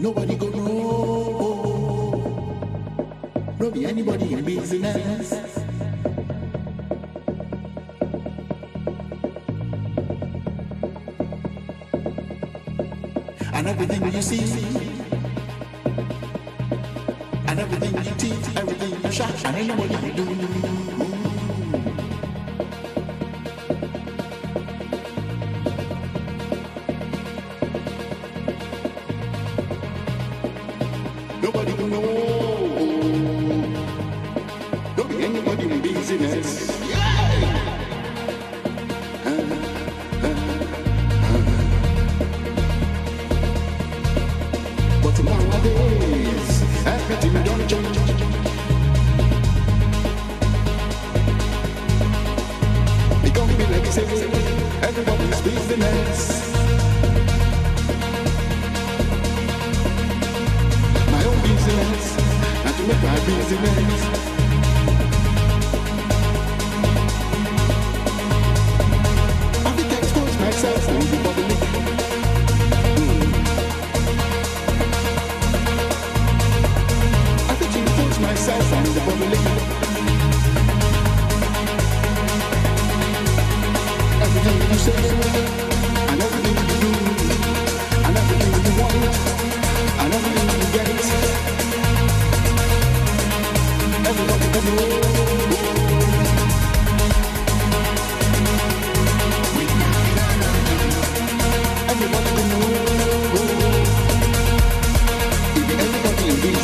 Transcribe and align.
Nobody 0.00 0.34
go 0.34 0.48
know. 0.48 1.92
No 3.60 3.70
be 3.70 3.84
anybody 3.84 4.32
in 4.32 4.42
business. 4.42 5.58
And 13.52 13.68
everything 13.68 14.10
you 14.10 14.22
see, 14.22 14.40
and 17.46 17.60
everything 17.60 17.94
you 18.02 18.14
teach, 18.16 18.56
everything 18.56 19.02
you 19.04 19.12
shot, 19.12 19.44
and 19.44 19.56
ain't 19.56 19.68
nobody 19.68 20.06
you 20.06 20.12
do. 20.14 20.79
Nobody 31.52 31.72
will 31.72 31.88
know. 31.88 32.04
Don't 34.96 35.08
be 35.08 35.24
anybody 35.24 35.64
in 35.64 35.82
business. 35.82 36.78
But 36.78 36.99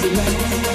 Thank 0.09 0.61
you. 0.61 0.66